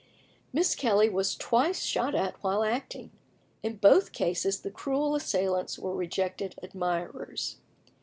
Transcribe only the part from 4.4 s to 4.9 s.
the